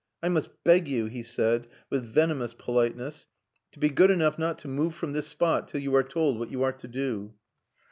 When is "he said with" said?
1.05-2.03